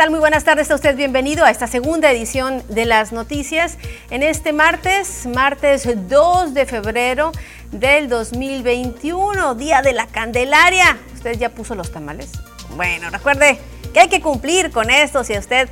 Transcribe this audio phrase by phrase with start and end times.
[0.00, 0.12] Hola, ¿qué tal?
[0.12, 0.96] Muy buenas tardes a usted.
[0.96, 3.76] Bienvenido a esta segunda edición de las noticias.
[4.08, 7.32] En este martes, martes 2 de febrero
[7.70, 10.96] del 2021, Día de la Candelaria.
[11.12, 12.32] ¿Usted ya puso los tamales?
[12.76, 13.58] Bueno, recuerde
[13.92, 15.68] que hay que cumplir con esto si usted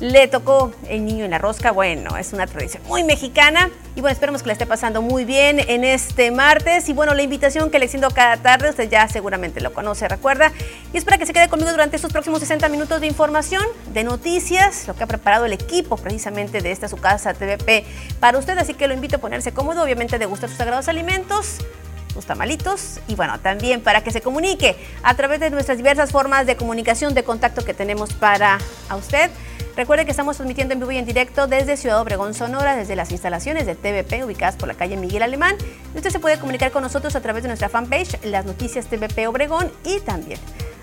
[0.00, 1.70] le tocó el niño en la rosca.
[1.70, 3.70] Bueno, es una tradición muy mexicana.
[3.94, 6.88] Y bueno, esperemos que le esté pasando muy bien en este martes.
[6.88, 10.52] Y bueno, la invitación que le extiendo cada tarde, usted ya seguramente lo conoce, recuerda.
[10.92, 14.04] Y es para que se quede conmigo durante estos próximos 60 minutos de información, de
[14.04, 17.84] noticias, lo que ha preparado el equipo precisamente de esta su casa TVP
[18.20, 18.58] para usted.
[18.58, 21.58] Así que lo invito a ponerse cómodo, obviamente de gustar sus sagrados alimentos
[22.12, 26.46] sus tamalitos y bueno, también para que se comunique a través de nuestras diversas formas
[26.46, 29.30] de comunicación, de contacto que tenemos para a usted.
[29.76, 33.12] Recuerde que estamos transmitiendo en vivo y en directo desde Ciudad Obregón, Sonora, desde las
[33.12, 35.54] instalaciones de TVP ubicadas por la calle Miguel Alemán.
[35.94, 39.70] usted se puede comunicar con nosotros a través de nuestra fanpage, las noticias TVP Obregón
[39.84, 40.40] y también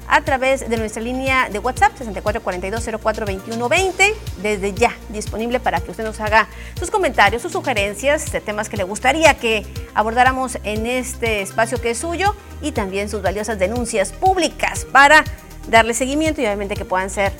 [0.07, 4.13] a través de nuestra línea de WhatsApp 6442042120
[4.43, 6.47] desde ya disponible para que usted nos haga
[6.77, 11.89] sus comentarios, sus sugerencias de temas que le gustaría que abordáramos en este espacio que
[11.91, 15.23] es suyo y también sus valiosas denuncias públicas para
[15.67, 17.33] darle seguimiento y obviamente que puedan ser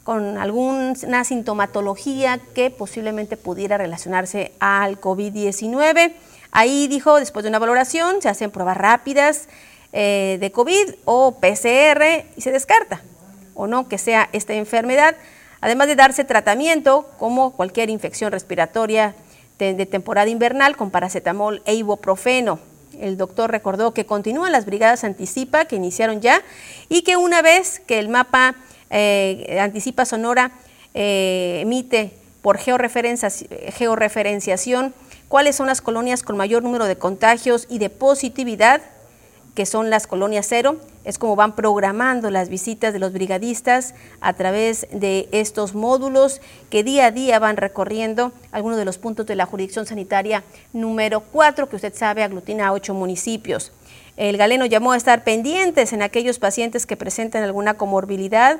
[0.05, 6.13] con alguna sintomatología que posiblemente pudiera relacionarse al COVID-19.
[6.51, 9.49] Ahí dijo, después de una valoración, se hacen pruebas rápidas
[9.93, 13.01] eh, de COVID o PCR y se descarta
[13.55, 15.15] o no que sea esta enfermedad,
[15.59, 19.15] además de darse tratamiento como cualquier infección respiratoria
[19.57, 22.59] de, de temporada invernal con paracetamol e ibuprofeno.
[22.99, 26.43] El doctor recordó que continúan las brigadas anticipa que iniciaron ya
[26.89, 28.55] y que una vez que el mapa
[28.89, 30.51] eh, Anticipa Sonora
[30.93, 34.93] eh, emite por georreferenciación
[35.27, 38.81] cuáles son las colonias con mayor número de contagios y de positividad,
[39.55, 40.77] que son las colonias cero.
[41.05, 46.83] Es como van programando las visitas de los brigadistas a través de estos módulos que
[46.83, 51.69] día a día van recorriendo algunos de los puntos de la jurisdicción sanitaria número 4,
[51.69, 53.71] que usted sabe aglutina a ocho municipios.
[54.17, 58.59] El galeno llamó a estar pendientes en aquellos pacientes que presentan alguna comorbilidad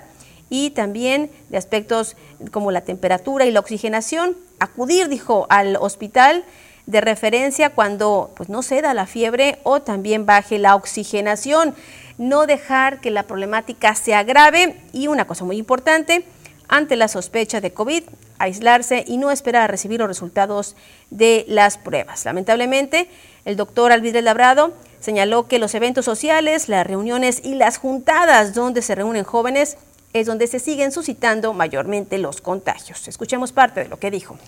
[0.50, 2.16] y también de aspectos
[2.52, 4.38] como la temperatura y la oxigenación.
[4.60, 6.44] Acudir, dijo, al hospital
[6.86, 11.76] de referencia cuando pues, no ceda la fiebre o también baje la oxigenación.
[12.18, 16.26] No dejar que la problemática se agrave y una cosa muy importante,
[16.68, 18.04] ante la sospecha de COVID,
[18.40, 20.76] aislarse y no esperar a recibir los resultados
[21.12, 22.26] de las pruebas.
[22.26, 23.08] Lamentablemente,
[23.46, 28.82] el doctor Alvidre Labrado señaló que los eventos sociales, las reuniones y las juntadas donde
[28.82, 29.78] se reúnen jóvenes
[30.16, 33.06] es donde se siguen suscitando mayormente los contagios.
[33.10, 34.40] Escuchemos parte de lo que dijo.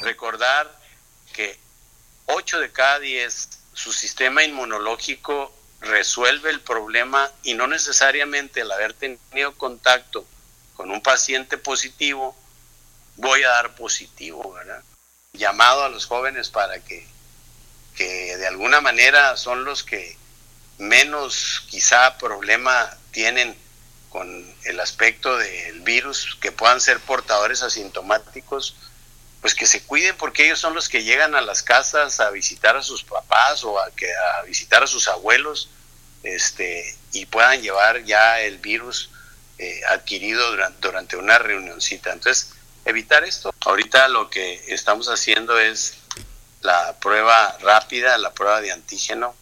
[0.00, 0.74] Recordar
[1.34, 1.58] que
[2.24, 8.94] 8 de cada 10 su sistema inmunológico resuelve el problema y no necesariamente el haber
[8.94, 10.24] tenido contacto
[10.74, 12.34] con un paciente positivo,
[13.16, 14.82] voy a dar positivo, ¿verdad?
[15.34, 17.06] Llamado a los jóvenes para que,
[17.94, 20.16] que de alguna manera son los que
[20.78, 23.65] menos quizá problema tienen
[24.16, 28.74] con el aspecto del virus, que puedan ser portadores asintomáticos,
[29.42, 32.78] pues que se cuiden porque ellos son los que llegan a las casas a visitar
[32.78, 35.68] a sus papás o a, que, a visitar a sus abuelos
[36.22, 39.10] este, y puedan llevar ya el virus
[39.58, 42.10] eh, adquirido durante, durante una reunioncita.
[42.10, 42.54] Entonces,
[42.86, 43.54] evitar esto.
[43.66, 45.98] Ahorita lo que estamos haciendo es
[46.62, 49.36] la prueba rápida, la prueba de antígeno,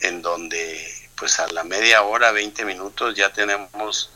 [0.00, 4.10] en donde pues a la media hora, 20 minutos ya tenemos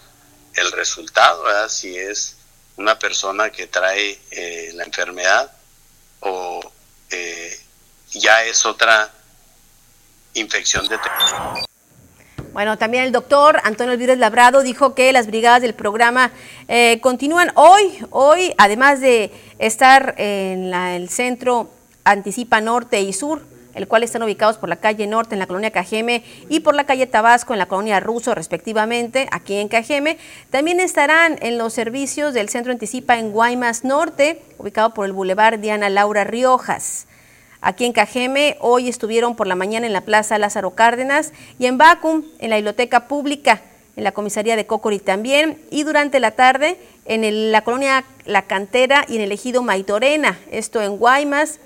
[0.55, 1.45] el resultado.
[1.69, 2.37] Si es
[2.77, 5.51] una persona que trae eh, la enfermedad
[6.21, 6.61] o
[7.11, 7.61] eh,
[8.11, 9.11] ya es otra
[10.35, 10.99] infección de
[12.53, 16.33] bueno, también el doctor Antonio Elvírez Labrado dijo que las brigadas del programa
[16.69, 21.71] eh, continúan hoy, hoy, además de estar en el centro
[22.05, 23.41] Anticipa Norte y Sur,
[23.75, 26.85] el cual están ubicados por la calle Norte en la colonia Cajeme y por la
[26.85, 30.19] calle Tabasco en la colonia Ruso, respectivamente, aquí en Cajeme.
[30.51, 35.59] También estarán en los servicios del Centro Anticipa en Guaymas Norte, ubicado por el Boulevard
[35.59, 37.07] Diana Laura Riojas.
[37.61, 41.79] Aquí en Cajeme, hoy estuvieron por la mañana en la Plaza Lázaro Cárdenas y en
[41.79, 43.63] Bacum, en la Biblioteca Pública.
[43.97, 49.05] en la comisaría de Cocori también, y durante la tarde en la colonia La Cantera
[49.09, 51.59] y en el ejido Maitorena, esto en Guaymas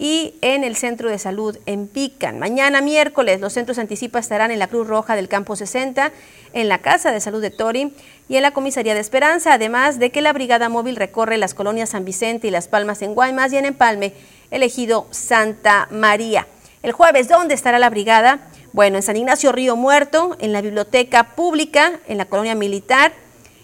[0.00, 2.38] y en el Centro de Salud en Pican.
[2.38, 6.10] Mañana miércoles los centros anticipa estarán en la Cruz Roja del Campo 60,
[6.54, 7.92] en la Casa de Salud de Tori
[8.26, 11.90] y en la Comisaría de Esperanza, además de que la Brigada Móvil recorre las colonias
[11.90, 14.14] San Vicente y Las Palmas en Guaymas y en Empalme,
[14.50, 16.46] elegido Santa María.
[16.82, 18.48] El jueves, ¿dónde estará la brigada?
[18.72, 23.12] Bueno, en San Ignacio Río Muerto, en la Biblioteca Pública, en la Colonia Militar,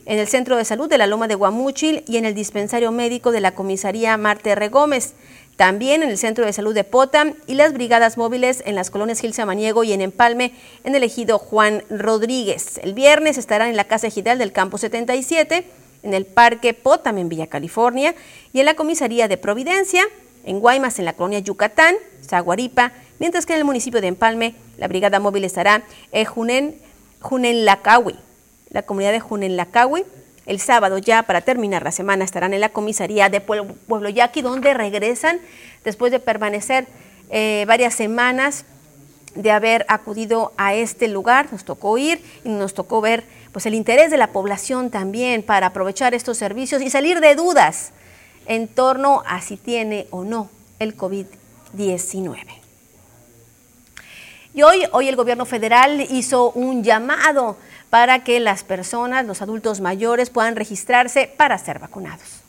[0.07, 3.33] en el Centro de Salud de la Loma de Guamúchil y en el Dispensario Médico
[3.33, 4.69] de la Comisaría Marte R.
[4.69, 5.15] Gómez.
[5.57, 9.21] También en el Centro de Salud de Potam y las brigadas móviles en las colonias
[9.21, 10.53] Gil Samaniego y en Empalme,
[10.85, 12.79] en el ejido Juan Rodríguez.
[12.83, 15.67] El viernes estarán en la Casa Ejidal del Campo 77,
[16.03, 18.15] en el Parque Potam en Villa California
[18.53, 20.05] y en la Comisaría de Providencia,
[20.45, 24.89] en Guaymas en la colonia Yucatán, Zaguaripa, mientras que en el municipio de Empalme la
[24.89, 26.77] brigada móvil estará en Junen,
[27.21, 28.15] Junenlacawi,
[28.69, 30.05] la comunidad de Junenlacawi.
[30.47, 34.75] El sábado ya para terminar la semana estarán en la comisaría de Pueblo, Yaqui, donde
[34.75, 35.41] regresan
[35.85, 36.87] después de permanecer
[37.31, 38.65] eh, varias semanas
[39.35, 43.75] de haber acudido a este lugar, nos tocó ir y nos tocó ver pues el
[43.75, 47.93] interés de la población también para aprovechar estos servicios y salir de dudas
[48.47, 50.49] en torno a si tiene o no
[50.79, 52.47] el COVID-19.
[54.55, 57.59] Y hoy, hoy el gobierno federal hizo un llamado
[57.91, 62.47] para que las personas, los adultos mayores, puedan registrarse para ser vacunados.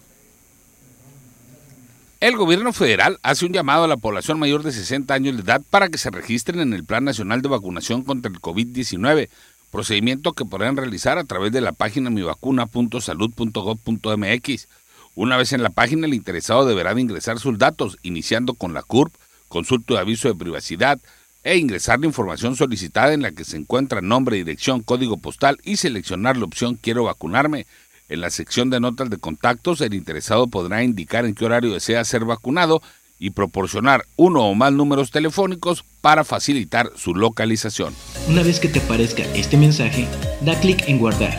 [2.20, 5.62] El gobierno federal hace un llamado a la población mayor de 60 años de edad
[5.70, 9.30] para que se registren en el Plan Nacional de Vacunación contra el COVID-19,
[9.70, 14.68] procedimiento que podrán realizar a través de la página mivacuna.salud.gov.mx.
[15.14, 18.82] Una vez en la página, el interesado deberá de ingresar sus datos, iniciando con la
[18.82, 19.14] CURP,
[19.48, 21.00] consulta de aviso de privacidad,
[21.48, 25.78] e ingresar la información solicitada en la que se encuentra nombre, dirección, código postal y
[25.78, 27.66] seleccionar la opción Quiero vacunarme.
[28.10, 32.04] En la sección de notas de contactos, el interesado podrá indicar en qué horario desea
[32.04, 32.82] ser vacunado
[33.18, 37.94] y proporcionar uno o más números telefónicos para facilitar su localización.
[38.28, 40.06] Una vez que te aparezca este mensaje,
[40.42, 41.34] da clic en guardar.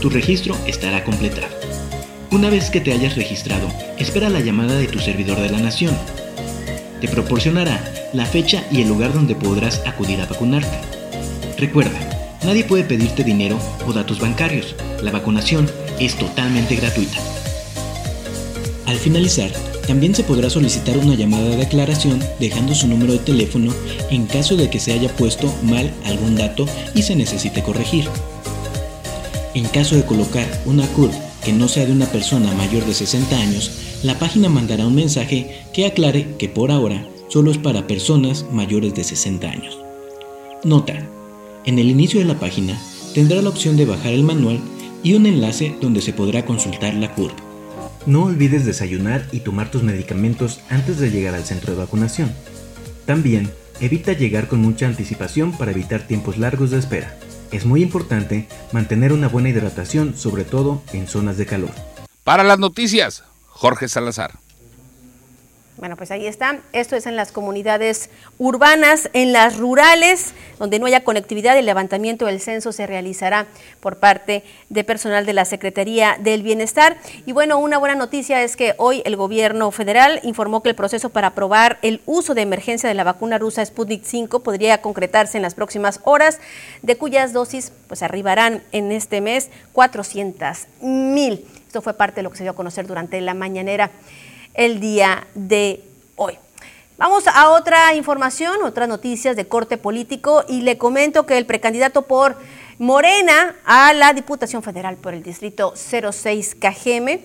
[0.00, 1.48] Tu registro estará completado.
[2.30, 3.66] Una vez que te hayas registrado,
[3.98, 5.96] espera la llamada de tu servidor de la nación.
[7.00, 7.82] Te proporcionará
[8.12, 10.78] la fecha y el lugar donde podrás acudir a vacunarte.
[11.56, 11.98] Recuerda,
[12.44, 14.74] nadie puede pedirte dinero o datos bancarios.
[15.02, 17.18] La vacunación es totalmente gratuita.
[18.86, 19.50] Al finalizar,
[19.86, 23.72] también se podrá solicitar una llamada de aclaración dejando su número de teléfono
[24.10, 28.08] en caso de que se haya puesto mal algún dato y se necesite corregir.
[29.54, 31.12] En caso de colocar una CURP
[31.44, 33.70] que no sea de una persona mayor de 60 años,
[34.02, 38.94] la página mandará un mensaje que aclare que por ahora solo es para personas mayores
[38.94, 39.78] de 60 años.
[40.64, 41.06] Nota.
[41.66, 42.80] En el inicio de la página
[43.14, 44.58] tendrá la opción de bajar el manual
[45.02, 47.36] y un enlace donde se podrá consultar la curva.
[48.06, 52.32] No olvides desayunar y tomar tus medicamentos antes de llegar al centro de vacunación.
[53.04, 53.50] También
[53.80, 57.18] evita llegar con mucha anticipación para evitar tiempos largos de espera.
[57.52, 61.72] Es muy importante mantener una buena hidratación, sobre todo en zonas de calor.
[62.24, 63.24] Para las noticias,
[63.60, 64.38] Jorge Salazar.
[65.76, 66.60] Bueno, pues ahí está.
[66.72, 72.24] Esto es en las comunidades urbanas, en las rurales, donde no haya conectividad, el levantamiento
[72.24, 73.46] del censo se realizará
[73.80, 76.96] por parte de personal de la Secretaría del Bienestar.
[77.26, 81.10] Y bueno, una buena noticia es que hoy el gobierno federal informó que el proceso
[81.10, 85.42] para aprobar el uso de emergencia de la vacuna rusa Sputnik 5 podría concretarse en
[85.42, 86.40] las próximas horas,
[86.80, 91.44] de cuyas dosis pues arribarán en este mes 400 mil.
[91.70, 93.92] Esto fue parte de lo que se dio a conocer durante la mañanera
[94.54, 95.84] el día de
[96.16, 96.36] hoy.
[96.98, 102.02] Vamos a otra información, otras noticias de corte político y le comento que el precandidato
[102.02, 102.36] por
[102.78, 107.20] Morena a la Diputación Federal por el Distrito 06 Cajeme,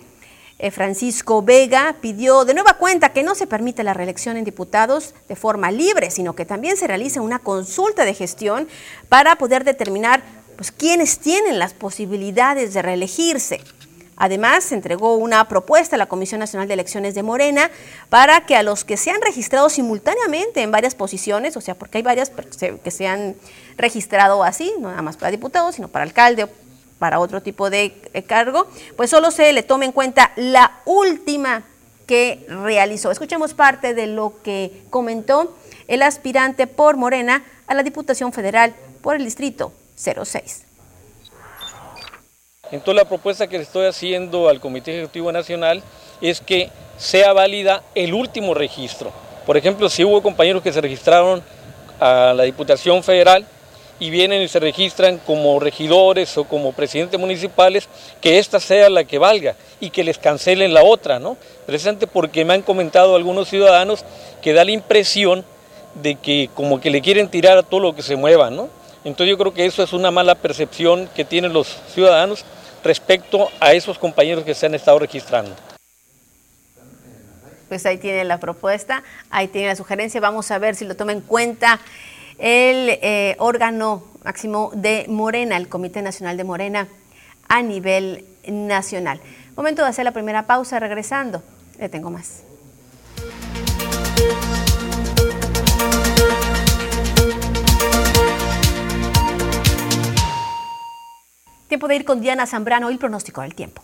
[0.60, 5.16] eh, Francisco Vega, pidió de nueva cuenta que no se permita la reelección en diputados
[5.28, 8.68] de forma libre, sino que también se realice una consulta de gestión
[9.10, 10.22] para poder determinar
[10.56, 13.62] pues, quiénes tienen las posibilidades de reelegirse.
[14.17, 17.69] Además, se entregó una propuesta a la Comisión Nacional de Elecciones de Morena
[18.10, 21.98] para que a los que se han registrado simultáneamente en varias posiciones, o sea, porque
[21.98, 22.31] hay varias
[22.84, 23.36] que se han
[23.77, 26.48] registrado así, no nada más para diputados, sino para alcalde
[27.00, 31.63] para otro tipo de eh, cargo, pues solo se le tome en cuenta la última
[32.07, 33.12] que realizó.
[33.12, 35.55] Escuchemos parte de lo que comentó
[35.88, 40.64] el aspirante por Morena a la Diputación Federal por el Distrito 06.
[42.75, 45.82] Entonces la propuesta que le estoy haciendo al Comité Ejecutivo Nacional
[46.22, 49.12] es que sea válida el último registro.
[49.46, 51.41] Por ejemplo, si hubo compañeros que se registraron
[52.00, 53.46] a la Diputación Federal
[53.98, 57.88] y vienen y se registran como regidores o como presidentes municipales,
[58.20, 61.38] que esta sea la que valga y que les cancelen la otra, ¿no?
[61.65, 64.03] Presente porque me han comentado algunos ciudadanos
[64.41, 65.46] que da la impresión
[66.01, 68.67] de que como que le quieren tirar a todo lo que se mueva, ¿no?
[69.05, 72.44] Entonces yo creo que eso es una mala percepción que tienen los ciudadanos
[72.86, 75.54] respecto a esos compañeros que se han estado registrando.
[77.68, 81.12] Pues ahí tiene la propuesta, ahí tiene la sugerencia, vamos a ver si lo toma
[81.12, 81.80] en cuenta
[82.38, 86.88] el eh, órgano máximo de Morena, el Comité Nacional de Morena
[87.50, 89.20] a nivel nacional.
[89.56, 91.42] Momento de hacer la primera pausa, regresando,
[91.80, 92.45] le tengo más.
[101.67, 103.81] Tiempo de ir con Diana Zambrano y el pronóstico del tiempo.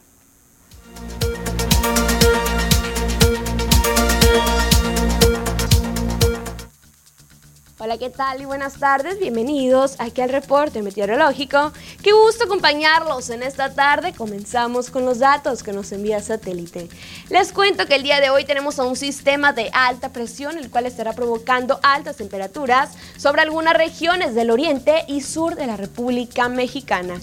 [7.84, 9.18] Hola, ¿qué tal y buenas tardes?
[9.18, 11.74] Bienvenidos aquí al reporte meteorológico.
[12.04, 14.14] Qué gusto acompañarlos en esta tarde.
[14.14, 16.90] Comenzamos con los datos que nos envía satélite.
[17.32, 20.70] Les cuento que el día de hoy tenemos a un sistema de alta presión, el
[20.70, 26.50] cual estará provocando altas temperaturas sobre algunas regiones del oriente y sur de la República
[26.50, 27.20] Mexicana.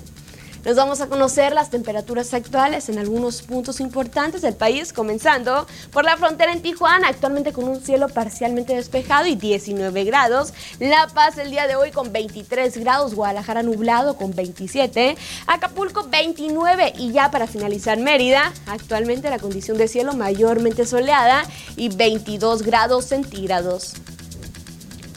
[0.69, 6.05] Nos vamos a conocer las temperaturas actuales en algunos puntos importantes del país, comenzando por
[6.05, 10.53] la frontera en Tijuana, actualmente con un cielo parcialmente despejado y 19 grados.
[10.79, 16.93] La Paz el día de hoy con 23 grados, Guadalajara nublado con 27, Acapulco 29
[16.99, 21.45] y ya para finalizar Mérida, actualmente la condición de cielo mayormente soleada
[21.77, 23.95] y 22 grados centígrados.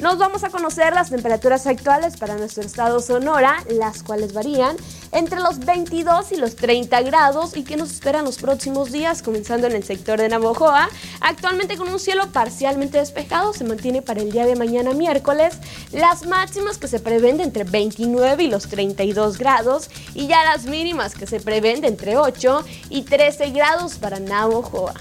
[0.01, 4.75] Nos vamos a conocer las temperaturas actuales para nuestro estado Sonora, las cuales varían
[5.11, 9.67] entre los 22 y los 30 grados y que nos esperan los próximos días, comenzando
[9.67, 10.89] en el sector de Navojoa.
[11.19, 15.53] Actualmente con un cielo parcialmente despejado, se mantiene para el día de mañana miércoles
[15.91, 20.65] las máximas que se prevén de entre 29 y los 32 grados y ya las
[20.65, 24.95] mínimas que se prevén de entre 8 y 13 grados para Navojoa.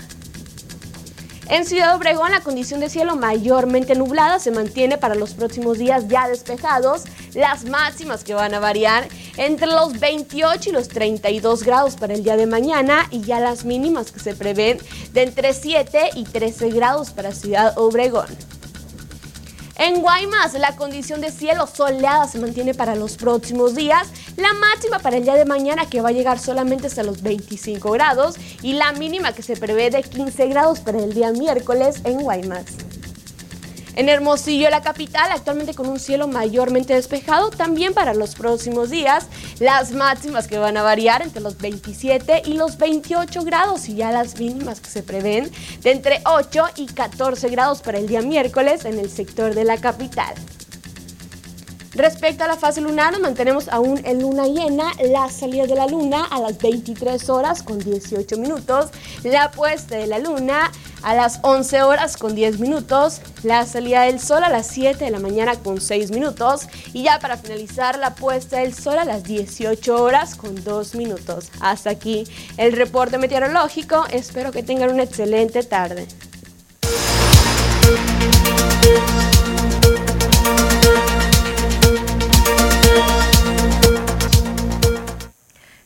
[1.50, 6.06] En Ciudad Obregón la condición de cielo mayormente nublada se mantiene para los próximos días
[6.06, 11.96] ya despejados, las máximas que van a variar entre los 28 y los 32 grados
[11.96, 14.78] para el día de mañana y ya las mínimas que se prevén
[15.12, 18.28] de entre 7 y 13 grados para Ciudad Obregón.
[19.82, 24.08] En Guaymas, la condición de cielo soleada se mantiene para los próximos días.
[24.36, 27.90] La máxima para el día de mañana que va a llegar solamente hasta los 25
[27.90, 32.20] grados y la mínima que se prevé de 15 grados para el día miércoles en
[32.20, 32.66] Guaymas.
[33.96, 39.26] En Hermosillo, la capital, actualmente con un cielo mayormente despejado, también para los próximos días,
[39.58, 44.12] las máximas que van a variar entre los 27 y los 28 grados y ya
[44.12, 45.50] las mínimas que se prevén
[45.82, 49.78] de entre 8 y 14 grados para el día miércoles en el sector de la
[49.78, 50.34] capital.
[52.00, 55.86] Respecto a la fase lunar, nos mantenemos aún en luna llena, la salida de la
[55.86, 58.86] luna a las 23 horas con 18 minutos,
[59.22, 64.18] la puesta de la luna a las 11 horas con 10 minutos, la salida del
[64.18, 66.68] sol a las 7 de la mañana con 6 minutos.
[66.94, 71.50] Y ya para finalizar la puesta del sol a las 18 horas con 2 minutos.
[71.60, 72.24] Hasta aquí
[72.56, 76.06] el reporte meteorológico, espero que tengan una excelente tarde.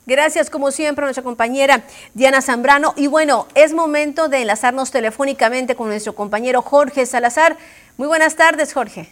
[0.06, 1.82] Gracias, como siempre, a nuestra compañera
[2.12, 2.92] Diana Zambrano.
[2.96, 7.56] Y bueno, es momento de enlazarnos telefónicamente con nuestro compañero Jorge Salazar.
[7.96, 9.08] Muy buenas tardes, Jorge.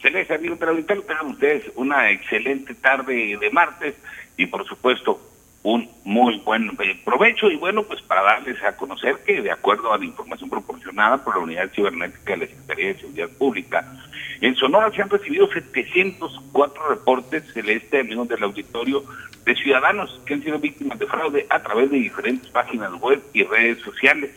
[0.00, 3.94] Celeste, amigo televidente, tengan ustedes una excelente tarde de martes
[4.36, 5.20] y, por supuesto,
[5.62, 7.50] un muy buen eh, provecho.
[7.50, 11.36] Y bueno, pues para darles a conocer que, de acuerdo a la información proporcionada por
[11.36, 13.92] la Unidad Cibernética de la Secretaría de Seguridad Pública,
[14.40, 19.04] en Sonora se han recibido 704 reportes celeste, amigos del auditorio,
[19.44, 23.44] de ciudadanos que han sido víctimas de fraude a través de diferentes páginas web y
[23.44, 24.30] redes sociales.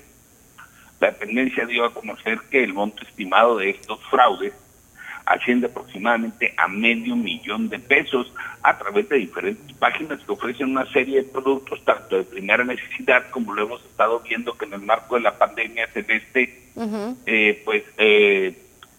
[0.99, 4.53] La dependencia dio a conocer que el monto estimado de estos fraudes
[5.25, 10.85] asciende aproximadamente a medio millón de pesos a través de diferentes páginas que ofrecen una
[10.91, 14.81] serie de productos tanto de primera necesidad como lo hemos estado viendo que en el
[14.81, 16.65] marco de la pandemia celeste
[17.25, 18.53] eh, pues eh,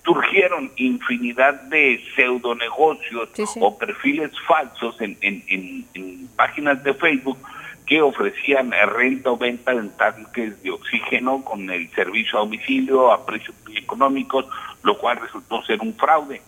[0.06, 3.28] surgieron infinidad de pseudonegocios
[3.60, 7.38] o perfiles falsos en, en, páginas de Facebook
[7.86, 13.24] que ofrecían renta o venta de tanques de oxígeno con el servicio a domicilio a
[13.24, 14.44] precios muy económicos,
[14.86, 16.40] lo cual resultó ser un fraude.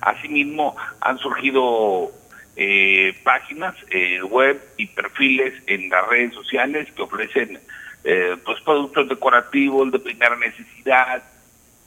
[0.00, 2.10] Asimismo, han surgido
[2.56, 7.60] eh, páginas eh, web y perfiles en las redes sociales que ofrecen
[8.04, 11.22] eh, pues productos decorativos de primera necesidad,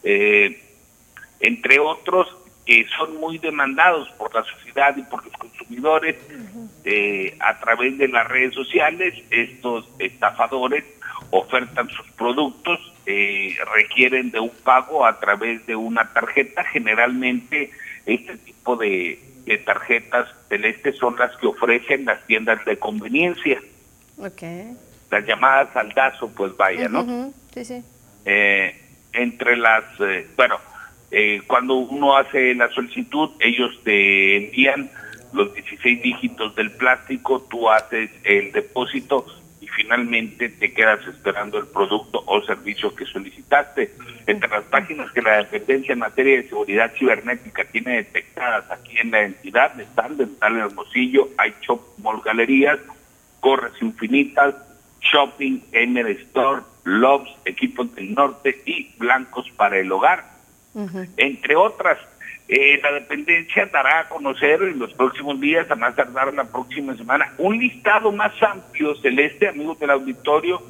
[0.03, 0.63] eh,
[1.41, 6.15] entre otros que son muy demandados por la sociedad y por los consumidores
[6.85, 9.13] eh, a través de las redes sociales.
[9.29, 10.85] Estos estafadores
[11.31, 16.63] ofertan sus productos, eh, requieren de un pago a través de una tarjeta.
[16.63, 17.71] Generalmente
[18.05, 19.19] este tipo de,
[19.65, 23.59] tarjetas celestes son las que ofrecen las tiendas de conveniencia.
[24.17, 24.77] Okay.
[25.09, 27.33] Las llamadas saldazo, pues vaya, ¿no?
[27.53, 27.83] Sí, sí.
[28.25, 28.79] Eh,
[29.13, 29.83] entre las,
[30.37, 30.59] bueno,
[31.11, 34.89] eh, cuando uno hace la solicitud, ellos te envían
[35.33, 39.25] los 16 dígitos del plástico, tú haces el depósito
[39.61, 43.93] y finalmente te quedas esperando el producto o servicio que solicitaste.
[44.27, 49.11] Entre las páginas que la dependencia en materia de seguridad cibernética tiene detectadas aquí en
[49.11, 52.79] la entidad están Dental Hermosillo, hay Shop Mall Galerías,
[53.39, 54.55] Corres Infinitas,
[54.99, 60.31] Shopping, Gamer Store, Loves, Equipos del Norte y Blancos para el Hogar
[61.17, 61.97] entre otras.
[62.53, 66.93] Eh, la dependencia dará a conocer en los próximos días, a más tardar la próxima
[66.97, 70.61] semana, un listado más amplio, Celeste, amigos del auditorio,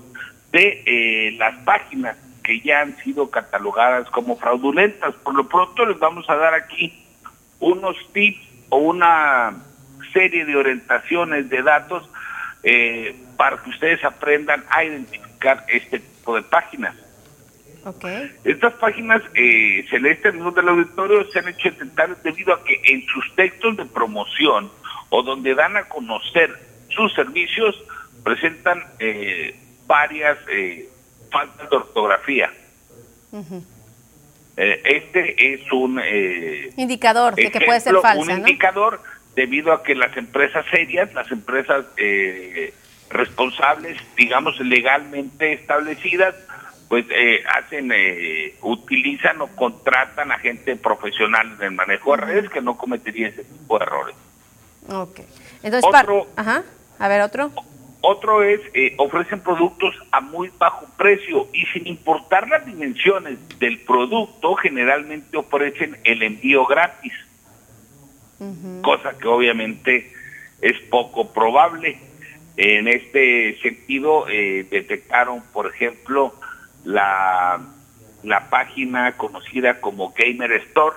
[0.51, 5.15] de eh, las páginas que ya han sido catalogadas como fraudulentas.
[5.23, 7.03] Por lo pronto les vamos a dar aquí
[7.59, 9.55] unos tips o una
[10.13, 12.07] serie de orientaciones de datos
[12.61, 16.95] eh, para que ustedes aprendan a identificar este tipo de páginas.
[18.43, 23.35] Estas páginas eh, celestes del auditorio se han hecho intentar debido a que en sus
[23.35, 24.71] textos de promoción
[25.09, 26.51] o donde dan a conocer
[26.89, 27.75] sus servicios
[28.23, 29.55] presentan eh,
[29.87, 30.89] varias eh,
[31.31, 32.51] faltas de ortografía.
[34.57, 36.01] Eh, este es un
[36.77, 38.21] indicador de que puede ser falsa.
[38.21, 39.01] Un indicador
[39.35, 41.85] debido a que las empresas serias, las empresas
[43.09, 46.35] responsables, digamos legalmente establecidas,
[46.91, 52.49] pues eh, hacen, eh, utilizan o contratan a gente profesional en el manejo de redes
[52.49, 54.15] que no cometería ese tipo de errores.
[54.89, 55.21] Ok.
[55.63, 56.65] Entonces, otro, ajá.
[56.99, 57.49] A ver, otro.
[58.01, 63.79] Otro es, eh, ofrecen productos a muy bajo precio y sin importar las dimensiones del
[63.79, 67.13] producto, generalmente ofrecen el envío gratis.
[68.81, 70.11] Cosa que obviamente
[70.59, 71.97] es poco probable.
[72.57, 76.35] En este sentido, detectaron, por ejemplo,
[76.83, 77.59] la,
[78.23, 80.95] la página conocida como Gamer Store,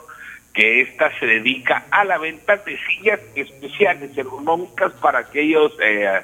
[0.53, 6.23] que esta se dedica a la venta de sillas especiales ergonómicas para aquellos eh,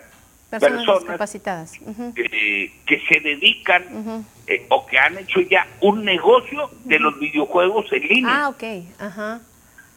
[0.48, 1.78] personas, capacitadas
[2.14, 8.02] que se dedican eh, o que han hecho ya un negocio de los videojuegos en
[8.02, 8.44] línea.
[8.44, 8.64] Ah, ok,
[8.98, 9.40] ajá.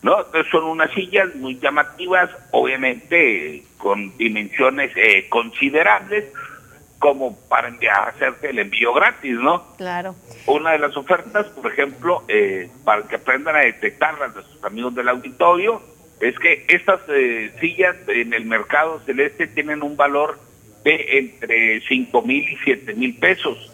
[0.02, 0.17] ¿No?
[0.52, 6.26] son unas sillas muy llamativas, obviamente con dimensiones eh, considerables,
[7.03, 7.67] como para
[8.05, 9.75] hacerte el envío gratis, ¿no?
[9.75, 10.15] Claro.
[10.45, 15.09] Una de las ofertas, por ejemplo, eh, para que aprendan a detectarlas nuestros amigos del
[15.09, 15.81] auditorio,
[16.21, 20.39] es que estas eh, sillas en el mercado celeste tienen un valor
[20.85, 23.69] de entre 5 mil y 7 mil pesos.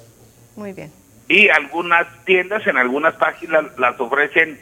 [0.55, 0.91] Muy bien.
[1.27, 4.59] Y algunas tiendas, en algunas páginas, las ofrecen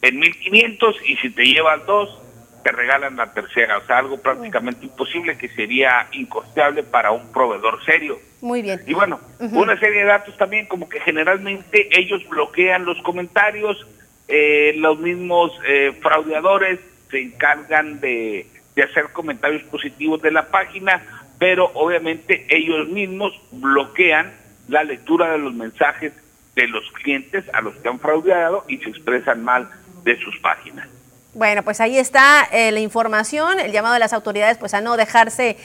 [0.00, 2.18] en 1500 y si te llevas dos,
[2.66, 7.78] te regalan la tercera, o sea, algo prácticamente imposible que sería incosteable para un proveedor
[7.84, 8.18] serio.
[8.40, 8.80] Muy bien.
[8.88, 13.86] Y bueno, una serie de datos también, como que generalmente ellos bloquean los comentarios,
[14.26, 21.04] eh, los mismos eh, fraudeadores se encargan de, de hacer comentarios positivos de la página,
[21.38, 24.32] pero obviamente ellos mismos bloquean
[24.66, 26.12] la lectura de los mensajes
[26.56, 29.70] de los clientes a los que han fraudeado y se expresan mal
[30.02, 30.88] de sus páginas.
[31.36, 34.96] Bueno, pues ahí está eh, la información, el llamado de las autoridades pues a no
[34.96, 35.58] dejarse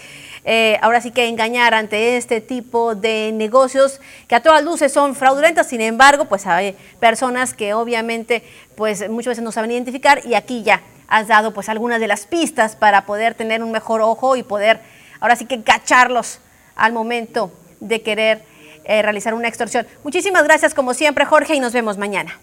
[0.44, 5.16] eh, ahora sí que engañar ante este tipo de negocios que a todas luces son
[5.16, 8.44] fraudulentas, sin embargo pues hay personas que obviamente
[8.76, 12.26] pues muchas veces no saben identificar y aquí ya has dado pues algunas de las
[12.26, 14.82] pistas para poder tener un mejor ojo y poder
[15.22, 16.40] ahora sí que cacharlos
[16.76, 18.44] al momento de querer
[18.84, 19.88] eh, realizar una extorsión.
[20.04, 22.38] Muchísimas gracias como siempre Jorge y nos vemos mañana.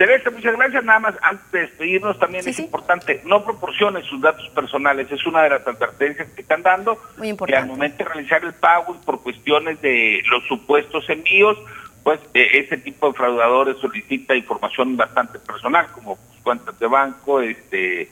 [0.00, 0.82] Teresa, muchas gracias.
[0.82, 5.12] Nada más, antes de despedirnos, también es importante, no proporcione sus datos personales.
[5.12, 6.98] Es una de las advertencias que están dando.
[7.18, 7.66] Muy importante.
[7.66, 11.58] Que al momento de realizar el pago y por cuestiones de los supuestos envíos,
[12.02, 18.08] pues eh, ese tipo de fraudadores solicita información bastante personal, como cuentas de banco, este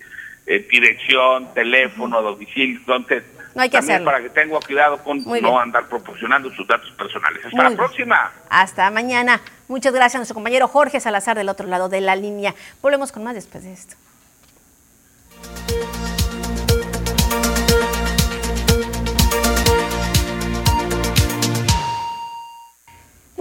[0.49, 2.79] eh, dirección, teléfono, domicilio.
[2.79, 3.23] Entonces,
[3.55, 7.45] no hay que También para que tenga cuidado con no andar proporcionando sus datos personales.
[7.45, 8.33] Hasta la próxima.
[8.49, 9.41] Hasta mañana.
[9.69, 12.55] Muchas gracias a nuestro compañero Jorge Salazar del otro lado de la línea.
[12.81, 13.97] Volvemos con más después de esto.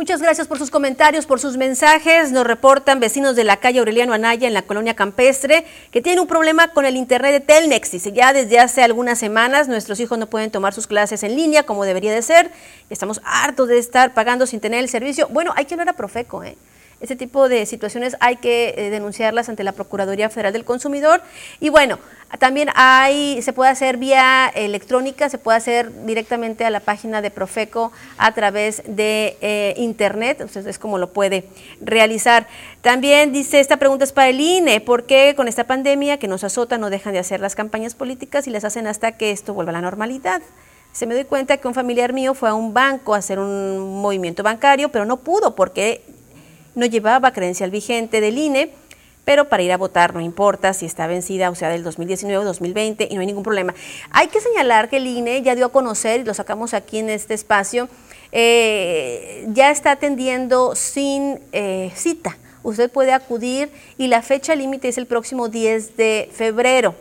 [0.07, 2.31] Muchas gracias por sus comentarios, por sus mensajes.
[2.31, 6.27] Nos reportan vecinos de la calle Aureliano Anaya en la colonia campestre que tienen un
[6.27, 7.91] problema con el internet de Telmex.
[7.91, 11.63] Dice, ya desde hace algunas semanas nuestros hijos no pueden tomar sus clases en línea
[11.63, 12.51] como debería de ser.
[12.89, 15.27] Estamos hartos de estar pagando sin tener el servicio.
[15.27, 16.55] Bueno, hay que hablar a Profeco, ¿eh?
[16.99, 21.21] Este tipo de situaciones hay que eh, denunciarlas ante la Procuraduría Federal del Consumidor.
[21.59, 21.99] Y bueno,
[22.39, 27.31] también hay, se puede hacer vía electrónica, se puede hacer directamente a la página de
[27.31, 31.45] Profeco a través de eh, internet, entonces es como lo puede
[31.79, 32.47] realizar.
[32.81, 36.43] También dice, esta pregunta es para el INE, ¿por qué con esta pandemia que nos
[36.43, 39.69] azota no dejan de hacer las campañas políticas y las hacen hasta que esto vuelva
[39.69, 40.41] a la normalidad?
[40.91, 44.01] Se me doy cuenta que un familiar mío fue a un banco a hacer un
[44.01, 46.01] movimiento bancario, pero no pudo porque
[46.77, 48.71] no llevaba credencial vigente del INE,
[49.25, 52.45] pero para ir a votar no importa si está vencida, o sea, del 2019 o
[52.45, 53.73] 2020, y no hay ningún problema.
[54.11, 57.09] Hay que señalar que el INE ya dio a conocer, y lo sacamos aquí en
[57.09, 57.89] este espacio,
[58.31, 62.37] eh, ya está atendiendo sin eh, cita.
[62.61, 66.93] Usted puede acudir y la fecha límite es el próximo 10 de febrero.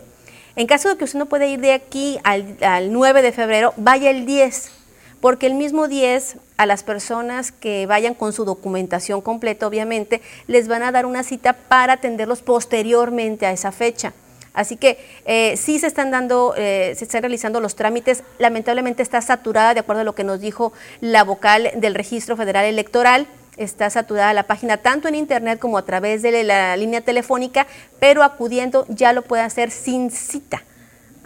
[0.55, 3.75] En caso de que usted no pueda ir de aquí al, al 9 de febrero,
[3.77, 4.76] vaya el 10
[5.21, 10.69] porque el mismo 10 a las personas que vayan con su documentación completa, obviamente, les
[10.69, 14.13] van a dar una cita para atenderlos posteriormente a esa fecha.
[14.57, 18.25] Así que eh, sí se están dando, eh, se están realizando los trámites.
[18.39, 22.65] Lamentablemente está saturada, de acuerdo a lo que nos dijo la vocal del Registro Federal
[22.65, 23.27] Electoral.
[23.59, 27.67] Está saturada la página tanto en internet como a través de la línea telefónica,
[28.01, 30.63] pero acudiendo ya lo puede hacer sin cita.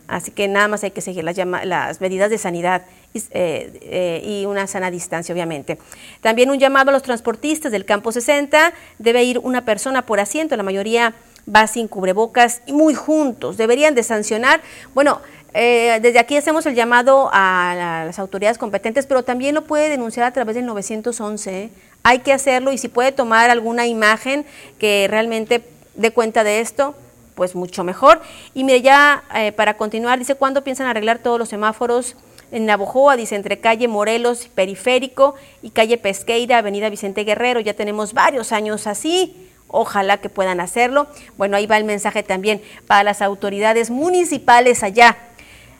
[0.08, 4.22] Así que nada más hay que seguir las, las medidas de sanidad y, eh, eh,
[4.24, 5.78] y, una sana distancia, obviamente.
[6.20, 8.72] También un llamado a los transportistas del campo 60.
[8.98, 10.56] Debe ir una persona por asiento.
[10.56, 11.14] La mayoría
[11.52, 13.56] va sin cubrebocas y muy juntos.
[13.56, 14.60] Deberían de sancionar.
[14.94, 15.20] Bueno,
[15.52, 20.26] eh, desde aquí hacemos el llamado a las autoridades competentes, pero también lo puede denunciar
[20.26, 21.70] a través del 911.
[22.02, 24.46] Hay que hacerlo y si puede tomar alguna imagen
[24.78, 25.64] que realmente
[25.96, 26.94] dé cuenta de esto,
[27.34, 28.20] pues mucho mejor.
[28.54, 32.16] Y mire, ya eh, para continuar, dice, ¿cuándo piensan arreglar todos los semáforos?
[32.52, 37.60] En Navojoa, dice, entre calle Morelos, Periférico y calle Pesqueira, avenida Vicente Guerrero.
[37.60, 39.48] Ya tenemos varios años así.
[39.68, 41.06] Ojalá que puedan hacerlo.
[41.38, 45.16] Bueno, ahí va el mensaje también para las autoridades municipales allá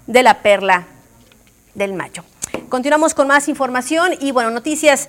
[0.06, 0.87] de la Perla
[1.74, 2.22] del Mayo.
[2.68, 5.09] Continuamos con más información y, bueno, noticias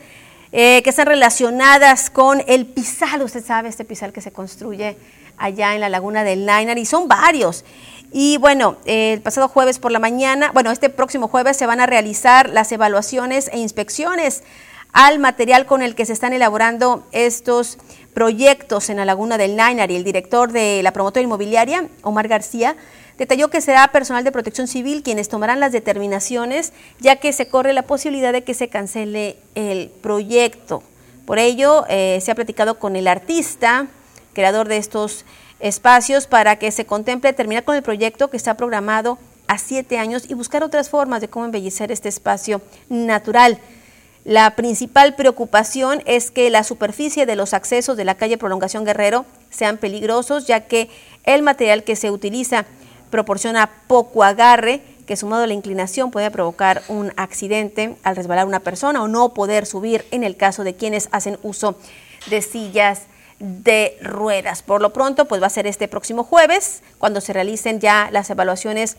[0.51, 3.21] eh, que están relacionadas con el pisal.
[3.21, 4.97] Usted sabe, este pisal que se construye
[5.37, 7.63] allá en la laguna del Nainar y son varios.
[8.11, 11.85] Y bueno, el pasado jueves por la mañana, bueno, este próximo jueves se van a
[11.85, 14.43] realizar las evaluaciones e inspecciones
[14.91, 17.77] al material con el que se están elaborando estos
[18.13, 22.75] proyectos en la laguna del Nainar y el director de la promotora inmobiliaria, Omar García,
[23.17, 27.71] detalló que será personal de protección civil quienes tomarán las determinaciones, ya que se corre
[27.71, 30.83] la posibilidad de que se cancele el proyecto.
[31.25, 33.87] Por ello, eh, se ha platicado con el artista,
[34.33, 35.23] creador de estos
[35.61, 40.29] espacios, para que se contemple terminar con el proyecto que está programado a siete años
[40.29, 43.59] y buscar otras formas de cómo embellecer este espacio natural.
[44.23, 49.25] La principal preocupación es que la superficie de los accesos de la calle Prolongación Guerrero
[49.49, 50.89] sean peligrosos, ya que
[51.23, 52.65] el material que se utiliza
[53.09, 58.61] proporciona poco agarre, que sumado a la inclinación puede provocar un accidente al resbalar una
[58.61, 61.75] persona o no poder subir en el caso de quienes hacen uso
[62.29, 63.07] de sillas
[63.41, 64.61] de ruedas.
[64.61, 68.29] Por lo pronto, pues va a ser este próximo jueves cuando se realicen ya las
[68.29, 68.97] evaluaciones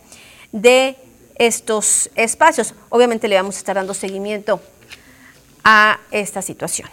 [0.50, 0.96] de
[1.36, 2.74] estos espacios.
[2.88, 4.60] Obviamente le vamos a estar dando seguimiento
[5.64, 6.90] a esta situación.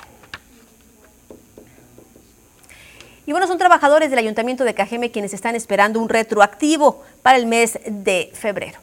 [3.25, 7.45] Y bueno, son trabajadores del Ayuntamiento de Cajeme quienes están esperando un retroactivo para el
[7.45, 8.79] mes de febrero.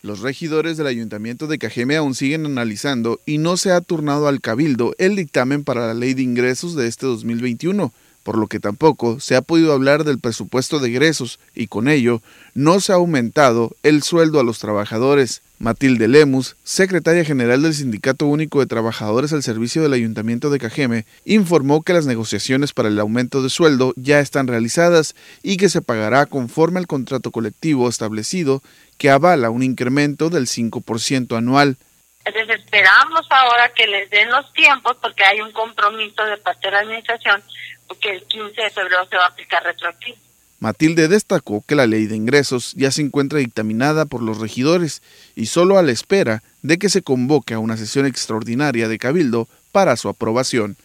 [0.00, 4.40] Los regidores del Ayuntamiento de Cajeme aún siguen analizando y no se ha turnado al
[4.40, 7.92] Cabildo el dictamen para la ley de ingresos de este 2021,
[8.28, 12.20] por lo que tampoco se ha podido hablar del presupuesto de ingresos y con ello
[12.52, 15.40] no se ha aumentado el sueldo a los trabajadores.
[15.58, 21.06] Matilde Lemus, secretaria general del Sindicato Único de Trabajadores al Servicio del Ayuntamiento de Cajeme,
[21.24, 25.80] informó que las negociaciones para el aumento de sueldo ya están realizadas y que se
[25.80, 28.62] pagará conforme al contrato colectivo establecido
[28.98, 31.78] que avala un incremento del 5% anual.
[32.26, 36.72] Entonces esperamos ahora que les den los tiempos porque hay un compromiso de parte de
[36.72, 37.42] la administración
[37.88, 40.18] porque el 15 de febrero se va a aplicar retroactivo.
[40.60, 45.02] Matilde destacó que la ley de ingresos ya se encuentra dictaminada por los regidores
[45.36, 49.46] y solo a la espera de que se convoque a una sesión extraordinaria de Cabildo
[49.70, 50.76] para su aprobación.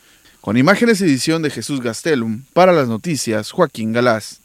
[0.41, 4.41] Con imágenes y edición de Jesús Gastelum, para las noticias, Joaquín Galás.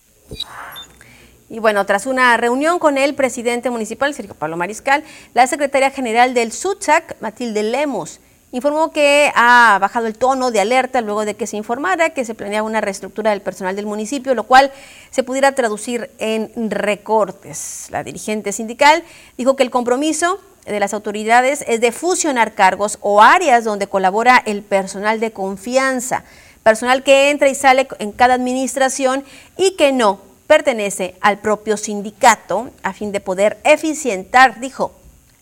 [1.51, 5.03] Y bueno, tras una reunión con el presidente municipal, Sergio Pablo Mariscal,
[5.35, 11.01] la secretaria general del SUTSAC, Matilde Lemos, informó que ha bajado el tono de alerta
[11.01, 14.45] luego de que se informara que se planeaba una reestructura del personal del municipio, lo
[14.45, 14.73] cual
[15.11, 17.89] se pudiera traducir en recortes.
[17.91, 19.05] La dirigente sindical
[19.37, 24.43] dijo que el compromiso de las autoridades es de fusionar cargos o áreas donde colabora
[24.45, 26.25] el personal de confianza,
[26.63, 29.25] personal que entra y sale en cada administración
[29.57, 34.93] y que no pertenece al propio sindicato a fin de poder eficientar, dijo,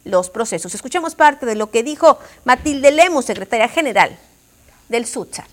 [0.06, 0.74] los procesos.
[0.74, 4.16] Escuchemos parte de lo que dijo Matilde Lemus, secretaria general
[4.88, 5.48] del SUTSAC.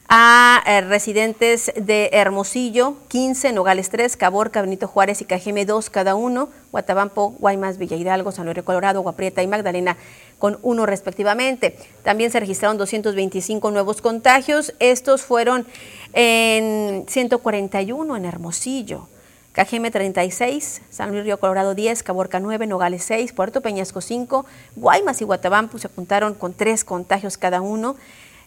[0.09, 6.15] a eh, residentes de Hermosillo, 15, Nogales 3, Caborca, Benito Juárez y Cajeme 2 cada
[6.15, 9.97] uno, Guatabampo, Guaymas, Villa Hidalgo, San Luis Colorado, Guaprieta y Magdalena
[10.39, 11.77] con uno respectivamente.
[12.03, 15.67] También se registraron 225 nuevos contagios, estos fueron
[16.13, 19.09] en 141 en Hermosillo.
[19.57, 24.45] Cajeme 36, San Luis Río Colorado 10, Caborca 9, Nogales 6, Puerto Peñasco 5,
[24.77, 27.97] Guaymas y Guatabampo se apuntaron con tres contagios cada uno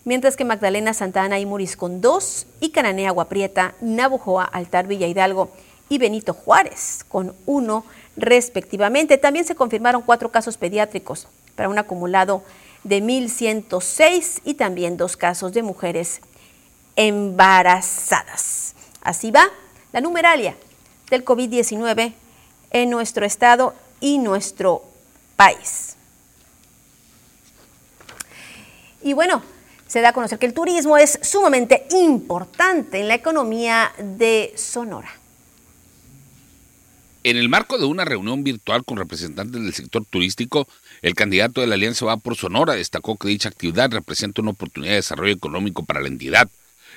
[0.06, 5.50] mientras que Magdalena Santana y Muris con dos, y Cananea Guaprieta, Navojoa, Altar Villa Hidalgo
[5.90, 9.18] y Benito Juárez con uno respectivamente.
[9.18, 12.44] También se confirmaron cuatro casos pediátricos para un acumulado
[12.84, 16.22] de 1.106 y también dos casos de mujeres
[16.96, 18.76] embarazadas.
[19.02, 19.48] Así va
[19.92, 20.56] la numeralia
[21.10, 22.14] del COVID-19
[22.72, 24.84] en nuestro estado y nuestro
[25.36, 25.96] país.
[29.02, 29.42] Y bueno,
[29.88, 35.10] se da a conocer que el turismo es sumamente importante en la economía de Sonora.
[37.24, 40.68] En el marco de una reunión virtual con representantes del sector turístico,
[41.02, 44.94] el candidato de la Alianza Va por Sonora destacó que dicha actividad representa una oportunidad
[44.94, 46.50] de desarrollo económico para la entidad.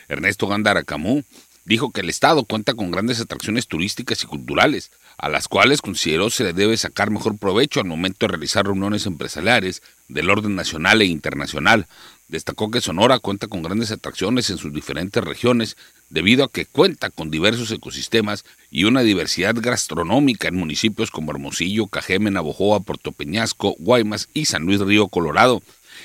[0.09, 1.25] Ernesto Gándara Camú
[1.65, 6.31] dijo que el Estado cuenta con grandes atracciones turísticas y culturales, a las cuales consideró
[6.31, 11.03] se le debe sacar mejor provecho al momento de realizar reuniones empresariales del orden nacional
[11.03, 11.87] e internacional,
[12.33, 15.77] Destacó que Sonora cuenta con grandes atracciones en sus diferentes regiones
[16.09, 21.89] debido a que cuenta con diversos ecosistemas y una diversidad gastronómica en municipios como Hermosillo,
[21.89, 25.63] Cajeme, Navojoa, Puerto Peñasco, Guaymas y San Luis Río Colorado.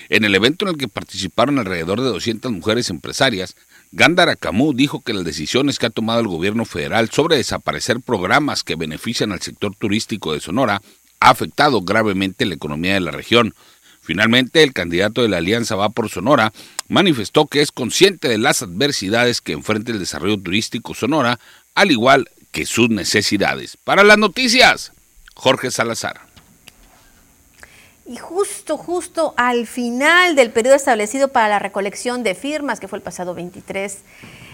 [0.10, 3.56] En el evento en el que participaron alrededor de 200 mujeres empresarias,
[3.92, 8.64] Gándara Camus dijo que las decisiones que ha tomado el gobierno federal sobre desaparecer programas
[8.64, 10.82] que benefician al sector turístico de Sonora
[11.20, 13.56] ha afectado gravemente la economía de la región.
[14.02, 16.54] Finalmente, el candidato de la Alianza Va por Sonora
[16.88, 21.40] manifestó que es consciente de las adversidades que enfrenta el desarrollo turístico Sonora,
[21.74, 23.78] al igual que sus necesidades.
[23.84, 24.92] Para las noticias,
[25.34, 26.27] Jorge Salazar.
[28.08, 32.98] Y justo, justo al final del periodo establecido para la recolección de firmas, que fue
[32.98, 33.98] el pasado 23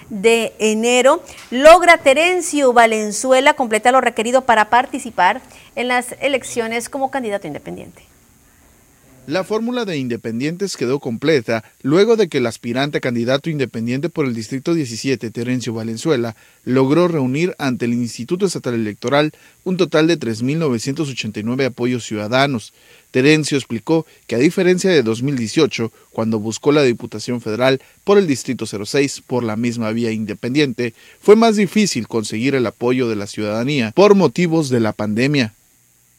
[0.10, 5.42] de enero, logra Terencio Valenzuela completar lo requerido para participar
[5.76, 8.12] en las elecciones como candidato independiente.
[9.26, 14.34] La fórmula de independientes quedó completa luego de que el aspirante candidato independiente por el
[14.34, 19.32] Distrito 17, Terencio Valenzuela, logró reunir ante el Instituto Estatal Electoral
[19.64, 22.74] un total de 3.989 apoyos ciudadanos.
[23.12, 28.66] Terencio explicó que a diferencia de 2018, cuando buscó la Diputación Federal por el Distrito
[28.66, 33.94] 06 por la misma vía independiente, fue más difícil conseguir el apoyo de la ciudadanía
[33.96, 35.54] por motivos de la pandemia.